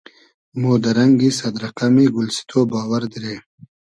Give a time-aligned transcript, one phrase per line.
[0.59, 3.35] مۉ دۂ رئنگی سئد رئقئمی گولسیتۉ باوئر دیرې